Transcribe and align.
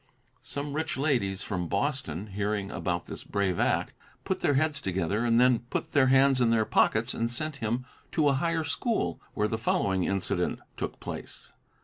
Some 0.41 0.73
rich 0.73 0.97
ladies 0.97 1.43
from 1.43 1.67
Boston, 1.67 2.25
hearing 2.33 2.71
about 2.71 3.05
his 3.05 3.23
brave 3.23 3.59
act, 3.59 3.93
put 4.23 4.39
their 4.39 4.55
heads 4.55 4.81
together 4.81 5.23
and 5.23 5.39
then 5.39 5.59
put 5.69 5.91
their 5.91 6.07
hands 6.07 6.41
in 6.41 6.49
their 6.49 6.65
pockets 6.65 7.13
and 7.13 7.31
sent 7.31 7.57
him 7.57 7.85
to 8.13 8.27
a 8.27 8.33
higher 8.33 8.63
school, 8.63 9.21
where 9.35 9.47
the 9.47 9.59
following 9.59 10.05
incident 10.05 10.59
took 10.75 10.99
place. 10.99 11.51